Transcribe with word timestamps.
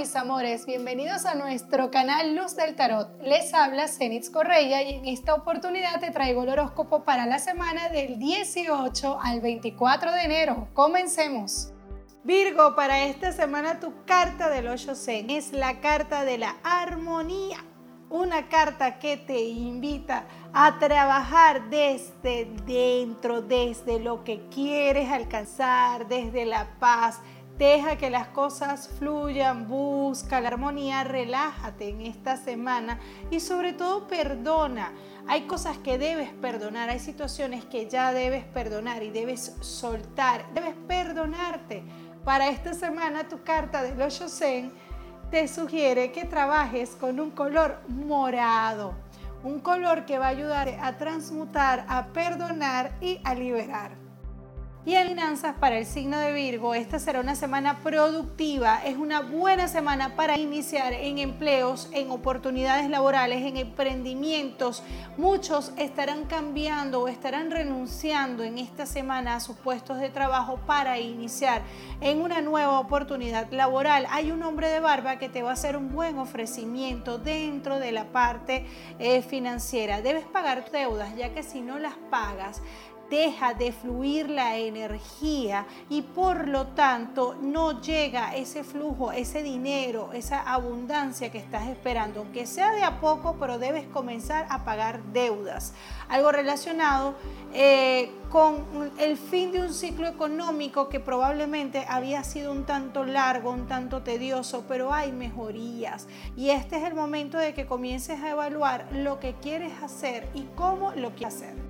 mis 0.00 0.16
amores, 0.16 0.64
bienvenidos 0.64 1.26
a 1.26 1.34
nuestro 1.34 1.90
canal 1.90 2.34
Luz 2.34 2.56
del 2.56 2.74
Tarot. 2.74 3.20
Les 3.22 3.52
habla 3.52 3.86
Zenitz 3.86 4.30
Correia 4.30 4.82
y 4.82 4.94
en 4.94 5.04
esta 5.04 5.34
oportunidad 5.34 6.00
te 6.00 6.10
traigo 6.10 6.42
el 6.42 6.48
horóscopo 6.48 7.04
para 7.04 7.26
la 7.26 7.38
semana 7.38 7.90
del 7.90 8.18
18 8.18 9.18
al 9.22 9.42
24 9.42 10.12
de 10.12 10.22
enero. 10.22 10.68
Comencemos. 10.72 11.74
Virgo, 12.24 12.74
para 12.74 13.04
esta 13.04 13.32
semana 13.32 13.78
tu 13.78 13.92
carta 14.06 14.48
del 14.48 14.68
8 14.68 14.94
Zen 14.94 15.28
es 15.28 15.52
la 15.52 15.80
carta 15.80 16.24
de 16.24 16.38
la 16.38 16.56
armonía. 16.62 17.58
Una 18.08 18.48
carta 18.48 18.98
que 18.98 19.18
te 19.18 19.38
invita 19.38 20.24
a 20.54 20.78
trabajar 20.78 21.68
desde 21.68 22.46
dentro, 22.64 23.42
desde 23.42 24.00
lo 24.00 24.24
que 24.24 24.48
quieres 24.48 25.10
alcanzar, 25.10 26.08
desde 26.08 26.46
la 26.46 26.78
paz, 26.80 27.20
Deja 27.60 27.96
que 27.96 28.08
las 28.08 28.28
cosas 28.28 28.88
fluyan, 28.98 29.68
busca 29.68 30.40
la 30.40 30.48
armonía, 30.48 31.04
relájate 31.04 31.90
en 31.90 32.00
esta 32.00 32.38
semana 32.38 32.98
y 33.30 33.40
sobre 33.40 33.74
todo 33.74 34.08
perdona. 34.08 34.94
Hay 35.28 35.42
cosas 35.42 35.76
que 35.76 35.98
debes 35.98 36.30
perdonar, 36.30 36.88
hay 36.88 37.00
situaciones 37.00 37.66
que 37.66 37.86
ya 37.86 38.14
debes 38.14 38.44
perdonar 38.44 39.02
y 39.02 39.10
debes 39.10 39.58
soltar, 39.60 40.46
debes 40.54 40.74
perdonarte. 40.88 41.84
Para 42.24 42.48
esta 42.48 42.72
semana 42.72 43.28
tu 43.28 43.42
carta 43.44 43.82
del 43.82 44.00
8 44.00 44.30
Zen 44.30 44.72
te 45.30 45.46
sugiere 45.46 46.12
que 46.12 46.24
trabajes 46.24 46.96
con 46.98 47.20
un 47.20 47.30
color 47.30 47.82
morado, 47.88 48.94
un 49.44 49.60
color 49.60 50.06
que 50.06 50.18
va 50.18 50.28
a 50.28 50.30
ayudar 50.30 50.78
a 50.80 50.96
transmutar, 50.96 51.84
a 51.90 52.06
perdonar 52.06 52.96
y 53.02 53.20
a 53.22 53.34
liberar. 53.34 54.09
Y 54.86 54.94
en 54.94 55.08
finanzas 55.08 55.56
para 55.60 55.76
el 55.76 55.84
signo 55.84 56.18
de 56.18 56.32
Virgo, 56.32 56.74
esta 56.74 56.98
será 56.98 57.20
una 57.20 57.34
semana 57.34 57.80
productiva, 57.82 58.80
es 58.82 58.96
una 58.96 59.20
buena 59.20 59.68
semana 59.68 60.16
para 60.16 60.38
iniciar 60.38 60.94
en 60.94 61.18
empleos, 61.18 61.90
en 61.92 62.10
oportunidades 62.10 62.88
laborales, 62.88 63.44
en 63.44 63.58
emprendimientos. 63.58 64.82
Muchos 65.18 65.74
estarán 65.76 66.24
cambiando 66.24 67.02
o 67.02 67.08
estarán 67.08 67.50
renunciando 67.50 68.42
en 68.42 68.56
esta 68.56 68.86
semana 68.86 69.36
a 69.36 69.40
sus 69.40 69.56
puestos 69.56 69.98
de 69.98 70.08
trabajo 70.08 70.58
para 70.66 70.98
iniciar 70.98 71.60
en 72.00 72.22
una 72.22 72.40
nueva 72.40 72.80
oportunidad 72.80 73.52
laboral. 73.52 74.06
Hay 74.08 74.32
un 74.32 74.42
hombre 74.42 74.70
de 74.70 74.80
barba 74.80 75.18
que 75.18 75.28
te 75.28 75.42
va 75.42 75.50
a 75.50 75.52
hacer 75.52 75.76
un 75.76 75.92
buen 75.92 76.18
ofrecimiento 76.18 77.18
dentro 77.18 77.78
de 77.78 77.92
la 77.92 78.06
parte 78.06 78.64
eh, 78.98 79.20
financiera. 79.20 80.00
Debes 80.00 80.24
pagar 80.24 80.70
deudas, 80.70 81.14
ya 81.16 81.34
que 81.34 81.42
si 81.42 81.60
no 81.60 81.78
las 81.78 81.96
pagas, 82.10 82.62
deja 83.10 83.54
de 83.54 83.72
fluir 83.72 84.30
la 84.30 84.56
energía 84.56 85.66
y 85.88 86.02
por 86.02 86.48
lo 86.48 86.68
tanto 86.68 87.36
no 87.42 87.80
llega 87.80 88.34
ese 88.36 88.64
flujo, 88.64 89.12
ese 89.12 89.42
dinero, 89.42 90.10
esa 90.12 90.40
abundancia 90.40 91.30
que 91.30 91.38
estás 91.38 91.68
esperando, 91.68 92.20
aunque 92.20 92.46
sea 92.46 92.70
de 92.70 92.84
a 92.84 93.00
poco, 93.00 93.36
pero 93.38 93.58
debes 93.58 93.86
comenzar 93.88 94.46
a 94.48 94.64
pagar 94.64 95.02
deudas. 95.12 95.74
Algo 96.08 96.32
relacionado 96.32 97.14
eh, 97.52 98.12
con 98.30 98.92
el 98.98 99.16
fin 99.16 99.50
de 99.50 99.62
un 99.62 99.74
ciclo 99.74 100.06
económico 100.06 100.88
que 100.88 101.00
probablemente 101.00 101.84
había 101.88 102.22
sido 102.22 102.52
un 102.52 102.64
tanto 102.64 103.04
largo, 103.04 103.50
un 103.50 103.66
tanto 103.66 104.02
tedioso, 104.02 104.64
pero 104.68 104.92
hay 104.92 105.10
mejorías. 105.10 106.06
Y 106.36 106.50
este 106.50 106.76
es 106.76 106.84
el 106.84 106.94
momento 106.94 107.38
de 107.38 107.54
que 107.54 107.66
comiences 107.66 108.20
a 108.20 108.30
evaluar 108.30 108.86
lo 108.92 109.18
que 109.18 109.34
quieres 109.34 109.72
hacer 109.82 110.28
y 110.34 110.44
cómo 110.54 110.92
lo 110.92 111.10
quieres 111.10 111.34
hacer. 111.34 111.69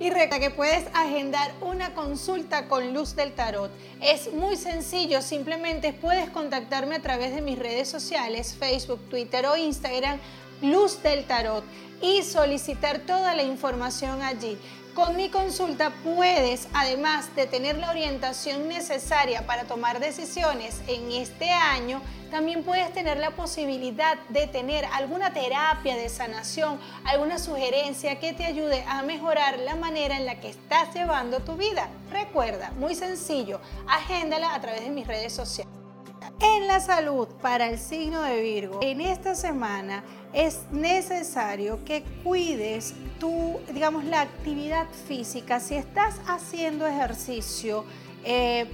Y 0.00 0.10
recuerda 0.10 0.38
que 0.38 0.50
puedes 0.50 0.86
agendar 0.94 1.52
una 1.60 1.92
consulta 1.92 2.68
con 2.68 2.94
Luz 2.94 3.16
del 3.16 3.32
Tarot. 3.32 3.72
Es 4.00 4.32
muy 4.32 4.56
sencillo, 4.56 5.22
simplemente 5.22 5.92
puedes 5.92 6.30
contactarme 6.30 6.96
a 6.96 7.02
través 7.02 7.34
de 7.34 7.40
mis 7.40 7.58
redes 7.58 7.88
sociales, 7.88 8.54
Facebook, 8.56 9.00
Twitter 9.10 9.44
o 9.46 9.56
Instagram, 9.56 10.20
Luz 10.62 11.02
del 11.02 11.24
Tarot, 11.24 11.64
y 12.00 12.22
solicitar 12.22 13.00
toda 13.00 13.34
la 13.34 13.42
información 13.42 14.22
allí. 14.22 14.56
Con 14.98 15.14
mi 15.14 15.28
consulta 15.28 15.92
puedes, 16.02 16.66
además 16.74 17.32
de 17.36 17.46
tener 17.46 17.78
la 17.78 17.90
orientación 17.90 18.66
necesaria 18.66 19.46
para 19.46 19.62
tomar 19.62 20.00
decisiones 20.00 20.82
en 20.88 21.12
este 21.12 21.50
año, 21.50 22.02
también 22.32 22.64
puedes 22.64 22.92
tener 22.92 23.16
la 23.18 23.30
posibilidad 23.30 24.18
de 24.30 24.48
tener 24.48 24.84
alguna 24.86 25.32
terapia 25.32 25.94
de 25.94 26.08
sanación, 26.08 26.80
alguna 27.04 27.38
sugerencia 27.38 28.18
que 28.18 28.32
te 28.32 28.44
ayude 28.44 28.84
a 28.88 29.02
mejorar 29.02 29.60
la 29.60 29.76
manera 29.76 30.16
en 30.16 30.26
la 30.26 30.40
que 30.40 30.48
estás 30.48 30.92
llevando 30.92 31.38
tu 31.38 31.54
vida. 31.54 31.88
Recuerda, 32.10 32.72
muy 32.72 32.96
sencillo, 32.96 33.60
agéndala 33.86 34.52
a 34.52 34.60
través 34.60 34.80
de 34.80 34.90
mis 34.90 35.06
redes 35.06 35.32
sociales. 35.32 35.77
En 36.40 36.68
la 36.68 36.78
salud 36.78 37.26
para 37.42 37.68
el 37.68 37.78
signo 37.78 38.22
de 38.22 38.40
Virgo, 38.40 38.78
en 38.80 39.00
esta 39.00 39.34
semana 39.34 40.04
es 40.32 40.60
necesario 40.70 41.84
que 41.84 42.04
cuides 42.22 42.94
tu, 43.18 43.58
digamos, 43.72 44.04
la 44.04 44.20
actividad 44.20 44.86
física. 45.08 45.58
Si 45.58 45.74
estás 45.74 46.20
haciendo 46.28 46.86
ejercicio, 46.86 47.84
eh, 48.24 48.66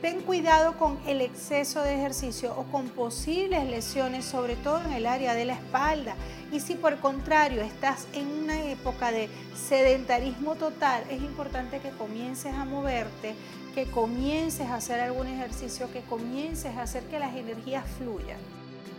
Ten 0.00 0.20
cuidado 0.20 0.76
con 0.78 0.96
el 1.08 1.20
exceso 1.20 1.82
de 1.82 1.96
ejercicio 1.96 2.54
o 2.56 2.62
con 2.70 2.88
posibles 2.88 3.68
lesiones, 3.68 4.24
sobre 4.24 4.54
todo 4.54 4.80
en 4.84 4.92
el 4.92 5.06
área 5.06 5.34
de 5.34 5.44
la 5.44 5.54
espalda. 5.54 6.14
Y 6.52 6.60
si 6.60 6.74
por 6.74 6.98
contrario 7.00 7.62
estás 7.62 8.06
en 8.12 8.28
una 8.28 8.62
época 8.62 9.10
de 9.10 9.28
sedentarismo 9.56 10.54
total, 10.54 11.02
es 11.10 11.20
importante 11.20 11.80
que 11.80 11.90
comiences 11.90 12.54
a 12.54 12.64
moverte, 12.64 13.34
que 13.74 13.86
comiences 13.86 14.68
a 14.68 14.76
hacer 14.76 15.00
algún 15.00 15.26
ejercicio, 15.26 15.90
que 15.92 16.02
comiences 16.02 16.76
a 16.76 16.82
hacer 16.82 17.02
que 17.04 17.18
las 17.18 17.34
energías 17.34 17.84
fluyan. 17.98 18.38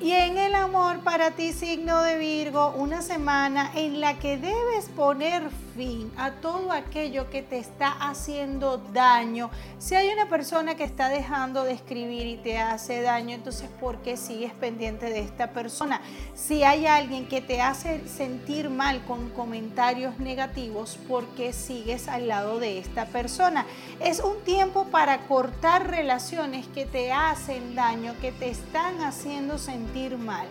Y 0.02 0.12
en 0.12 0.38
el 0.38 0.54
amor 0.54 1.00
para 1.00 1.32
ti, 1.32 1.54
signo 1.54 2.02
de 2.04 2.18
Virgo, 2.18 2.74
una 2.78 3.02
semana 3.02 3.72
en 3.74 4.02
la 4.02 4.20
que 4.20 4.38
debes 4.38 4.90
poner 4.96 5.44
fin 5.76 6.12
a 6.18 6.32
todo 6.32 6.72
aquello 6.72 7.30
que 7.30 7.42
te 7.42 7.58
está 7.58 7.92
haciendo 7.92 8.78
daño. 8.78 9.50
Si 9.78 9.96
hay 9.96 10.10
una 10.10 10.28
persona 10.28 10.76
que 10.76 10.84
está 10.84 11.10
dejando 11.10 11.64
de 11.64 11.74
escribir 11.74 12.28
y 12.28 12.38
te 12.38 12.58
hace 12.58 13.02
daño, 13.02 13.36
entonces 13.36 13.70
¿por 13.80 13.98
qué 13.98 14.18
sigues 14.18 14.54
pendiente 14.54 15.08
de 15.08 15.20
esta 15.20 15.52
persona? 15.52 16.02
Si 16.36 16.64
hay 16.64 16.86
alguien 16.86 17.28
que 17.28 17.42
te 17.42 17.62
hace 17.62 18.08
sentir 18.08 18.70
mal 18.70 19.04
con 19.06 19.30
comentarios 19.30 20.20
negativos, 20.20 20.98
¿por 21.08 21.26
qué 21.36 21.54
sigues 21.54 22.08
al 22.08 22.28
lado 22.28 22.60
de 22.60 22.80
esta 22.80 23.06
persona? 23.06 23.66
Es 24.00 24.20
un 24.20 24.44
tiempo 24.44 24.86
para 24.86 25.28
cortar 25.28 25.90
relaciones 25.90 26.68
que 26.68 26.86
te 26.86 27.12
hacen 27.12 27.76
daño, 27.76 28.16
que 28.22 28.32
te 28.32 28.50
están 28.50 29.02
haciendo 29.02 29.58
sentir 29.58 30.18
mal, 30.18 30.48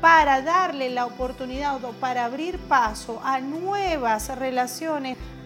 para 0.00 0.40
darle 0.40 0.88
la 0.88 1.04
oportunidad 1.04 1.84
o 1.84 1.92
para 1.92 2.24
abrir 2.24 2.58
paso 2.58 3.20
a 3.22 3.40
nuevas 3.40 4.28
relaciones, 4.38 4.69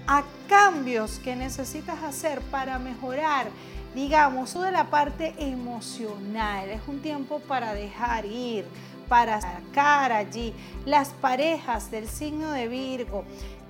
a 0.07 0.23
cambios 0.49 1.19
que 1.19 1.35
necesitas 1.35 2.03
hacer 2.03 2.41
para 2.43 2.79
mejorar, 2.79 3.47
digamos, 3.95 4.53
toda 4.53 4.71
la 4.71 4.91
parte 4.91 5.35
emocional. 5.39 6.69
Es 6.69 6.83
un 6.87 7.01
tiempo 7.01 7.41
para 7.41 7.73
dejar 7.73 8.27
ir, 8.27 8.67
para 9.09 9.41
sacar 9.41 10.13
allí 10.13 10.53
las 10.85 11.09
parejas 11.09 11.91
del 11.91 12.07
signo 12.07 12.51
de 12.51 12.69
Virgo 12.69 13.25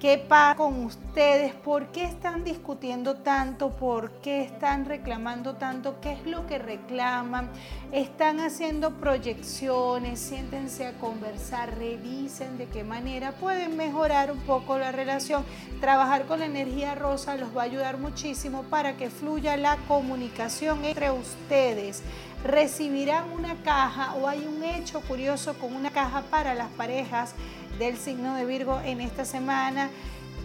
¿Qué 0.05 0.19
pasa 0.19 0.55
con 0.57 0.85
ustedes? 0.85 1.55
¿Por 1.55 1.87
qué 1.87 2.05
están 2.05 2.45
discutiendo 2.45 3.15
tanto? 3.15 3.71
¿Por 3.71 4.11
qué 4.21 4.43
están 4.43 4.85
reclamando 4.85 5.55
tanto? 5.55 5.99
¿Qué 6.03 6.13
es 6.13 6.27
lo 6.27 6.47
que 6.47 6.59
reclaman? 6.59 7.49
¿Están 7.91 8.39
haciendo 8.41 8.99
proyecciones? 8.99 10.21
Siéntense 10.21 10.87
a 10.87 10.93
conversar, 10.99 11.79
revisen 11.79 12.59
de 12.59 12.67
qué 12.67 12.85
manera 12.85 13.33
pueden 13.33 13.79
mejorar 13.79 14.31
un 14.31 14.41
poco 14.41 14.77
la 14.79 14.93
relación. 14.93 15.43
Trabajar 15.81 16.27
con 16.27 16.41
la 16.41 16.45
energía 16.45 16.95
rosa 16.95 17.39
los 17.39 17.57
va 17.57 17.63
a 17.63 17.65
ayudar 17.65 17.97
muchísimo 17.97 18.65
para 18.65 18.99
que 18.99 19.09
fluya 19.09 19.57
la 19.57 19.79
comunicación 19.89 20.85
entre 20.85 21.13
ustedes 21.13 22.03
recibirán 22.45 23.33
una 23.33 23.57
caja 23.63 24.15
o 24.15 24.29
hay 24.29 24.47
un 24.47 24.63
hecho 24.63 25.01
curioso 25.01 25.55
con 25.55 25.75
una 25.75 25.91
caja 25.91 26.23
para 26.31 26.55
las 26.55 26.69
parejas 26.69 27.35
del 27.79 27.97
signo 27.97 28.35
de 28.35 28.45
Virgo 28.45 28.81
en 28.85 29.01
esta 29.01 29.25
semana, 29.25 29.91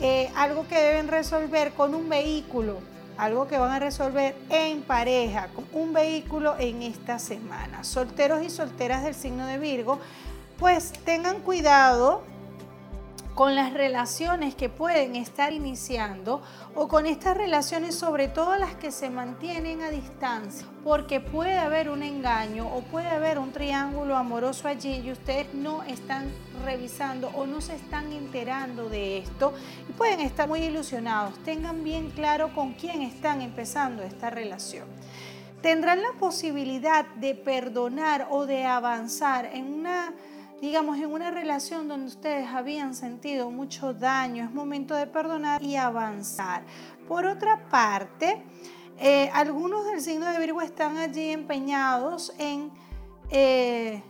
eh, 0.01 0.31
algo 0.35 0.65
que 0.67 0.75
deben 0.75 1.09
resolver 1.09 1.73
con 1.73 1.93
un 1.93 2.07
vehículo, 2.07 2.79
algo 3.17 3.47
que 3.47 3.57
van 3.57 3.71
a 3.71 3.79
resolver 3.79 4.33
en 4.49 4.81
pareja, 4.81 5.49
con 5.53 5.65
un 5.73 5.91
vehículo 5.91 6.55
en 6.57 6.81
esta 6.81 7.19
semana. 7.19 7.83
Solteros 7.83 8.41
y 8.43 8.49
solteras 8.49 9.03
del 9.03 9.13
signo 9.13 9.45
de 9.45 9.59
Virgo, 9.59 9.99
pues 10.57 10.93
tengan 11.03 11.41
cuidado 11.41 12.23
con 13.39 13.55
las 13.55 13.71
relaciones 13.71 14.53
que 14.53 14.67
pueden 14.67 15.15
estar 15.15 15.53
iniciando 15.53 16.41
o 16.75 16.89
con 16.89 17.05
estas 17.05 17.37
relaciones, 17.37 17.95
sobre 17.95 18.27
todo 18.27 18.57
las 18.57 18.75
que 18.75 18.91
se 18.91 19.09
mantienen 19.09 19.81
a 19.81 19.89
distancia, 19.89 20.67
porque 20.83 21.21
puede 21.21 21.57
haber 21.57 21.89
un 21.89 22.03
engaño 22.03 22.67
o 22.67 22.81
puede 22.81 23.07
haber 23.07 23.39
un 23.39 23.53
triángulo 23.53 24.17
amoroso 24.17 24.67
allí 24.67 24.95
y 25.05 25.13
ustedes 25.13 25.53
no 25.53 25.83
están 25.83 26.29
revisando 26.65 27.29
o 27.29 27.45
no 27.45 27.61
se 27.61 27.75
están 27.75 28.11
enterando 28.11 28.89
de 28.89 29.19
esto 29.19 29.53
y 29.87 29.93
pueden 29.93 30.19
estar 30.19 30.49
muy 30.49 30.59
ilusionados. 30.59 31.41
Tengan 31.45 31.85
bien 31.85 32.09
claro 32.09 32.53
con 32.53 32.73
quién 32.73 33.01
están 33.01 33.41
empezando 33.41 34.03
esta 34.03 34.29
relación. 34.29 34.85
tendrán 35.61 36.01
la 36.01 36.11
posibilidad 36.19 37.05
de 37.15 37.35
perdonar 37.35 38.27
o 38.31 38.45
de 38.45 38.65
avanzar 38.65 39.45
en 39.45 39.73
una 39.73 40.13
digamos, 40.61 40.97
en 40.97 41.11
una 41.11 41.31
relación 41.31 41.87
donde 41.87 42.07
ustedes 42.07 42.47
habían 42.47 42.93
sentido 42.93 43.49
mucho 43.51 43.93
daño, 43.93 44.43
es 44.43 44.51
momento 44.51 44.95
de 44.95 45.07
perdonar 45.07 45.61
y 45.63 45.75
avanzar. 45.75 46.63
Por 47.07 47.25
otra 47.25 47.69
parte, 47.69 48.43
eh, 48.97 49.29
algunos 49.33 49.85
del 49.85 50.01
signo 50.01 50.25
de 50.25 50.37
Virgo 50.39 50.61
están 50.61 50.97
allí 50.97 51.29
empeñados 51.29 52.33
en, 52.37 52.71
eh, 53.29 54.03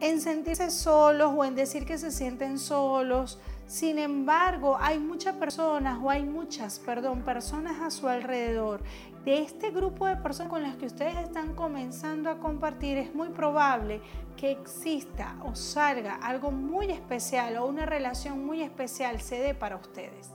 en 0.00 0.20
sentirse 0.20 0.70
solos 0.70 1.32
o 1.34 1.44
en 1.44 1.54
decir 1.54 1.86
que 1.86 1.96
se 1.96 2.10
sienten 2.10 2.58
solos. 2.58 3.38
Sin 3.66 3.98
embargo, 3.98 4.76
hay 4.80 4.98
muchas 4.98 5.34
personas 5.36 5.98
o 6.02 6.10
hay 6.10 6.24
muchas, 6.24 6.78
perdón, 6.78 7.22
personas 7.22 7.80
a 7.80 7.90
su 7.90 8.08
alrededor. 8.08 8.82
De 9.28 9.42
este 9.42 9.70
grupo 9.72 10.06
de 10.06 10.16
personas 10.16 10.48
con 10.48 10.62
las 10.62 10.76
que 10.76 10.86
ustedes 10.86 11.14
están 11.18 11.54
comenzando 11.54 12.30
a 12.30 12.38
compartir, 12.38 12.96
es 12.96 13.14
muy 13.14 13.28
probable 13.28 14.00
que 14.38 14.50
exista 14.50 15.36
o 15.44 15.54
salga 15.54 16.14
algo 16.14 16.50
muy 16.50 16.90
especial 16.90 17.58
o 17.58 17.66
una 17.66 17.84
relación 17.84 18.46
muy 18.46 18.62
especial 18.62 19.20
se 19.20 19.38
dé 19.38 19.52
para 19.52 19.76
ustedes. 19.76 20.30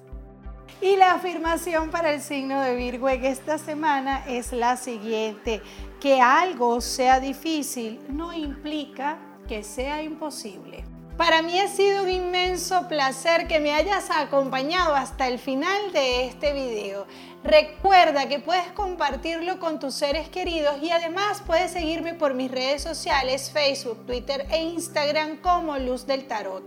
Y 0.79 0.95
la 0.95 1.13
afirmación 1.13 1.89
para 1.89 2.13
el 2.13 2.21
signo 2.21 2.61
de 2.61 2.75
Virgo 2.75 3.09
esta 3.09 3.57
semana 3.57 4.27
es 4.27 4.53
la 4.53 4.77
siguiente, 4.77 5.63
que 5.99 6.21
algo 6.21 6.79
sea 6.79 7.19
difícil 7.19 7.99
no 8.09 8.31
implica 8.31 9.17
que 9.47 9.63
sea 9.63 10.03
imposible. 10.03 10.92
Para 11.17 11.43
mí 11.43 11.59
ha 11.59 11.67
sido 11.67 12.01
un 12.03 12.09
inmenso 12.09 12.87
placer 12.87 13.47
que 13.47 13.59
me 13.59 13.71
hayas 13.71 14.09
acompañado 14.09 14.95
hasta 14.95 15.27
el 15.27 15.37
final 15.37 15.91
de 15.93 16.25
este 16.25 16.53
video. 16.53 17.05
Recuerda 17.43 18.27
que 18.27 18.39
puedes 18.39 18.71
compartirlo 18.71 19.59
con 19.59 19.79
tus 19.79 19.93
seres 19.93 20.27
queridos 20.29 20.81
y 20.81 20.89
además 20.89 21.43
puedes 21.45 21.71
seguirme 21.71 22.15
por 22.15 22.33
mis 22.33 22.49
redes 22.49 22.81
sociales, 22.81 23.51
Facebook, 23.51 24.07
Twitter 24.07 24.47
e 24.49 24.63
Instagram 24.63 25.37
como 25.37 25.77
Luz 25.77 26.07
del 26.07 26.25
Tarot. 26.25 26.63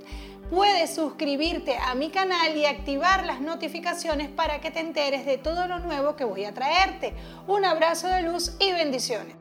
Puedes 0.48 0.94
suscribirte 0.94 1.76
a 1.76 1.96
mi 1.96 2.10
canal 2.10 2.56
y 2.56 2.66
activar 2.66 3.26
las 3.26 3.40
notificaciones 3.40 4.28
para 4.28 4.60
que 4.60 4.70
te 4.70 4.78
enteres 4.78 5.26
de 5.26 5.38
todo 5.38 5.66
lo 5.66 5.80
nuevo 5.80 6.14
que 6.14 6.24
voy 6.24 6.44
a 6.44 6.54
traerte. 6.54 7.14
Un 7.48 7.64
abrazo 7.64 8.06
de 8.06 8.22
luz 8.22 8.52
y 8.60 8.70
bendiciones. 8.70 9.34